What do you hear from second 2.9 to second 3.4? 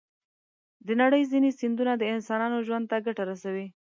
ته ګټه